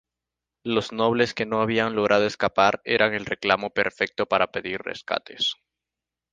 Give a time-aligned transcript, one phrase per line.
[0.63, 5.53] Los nobles que no habían logrado escapar eran el reclamo perfecto para pedir rescates.